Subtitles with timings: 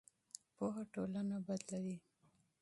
[0.55, 1.97] پوهه ټولنه بدلوي.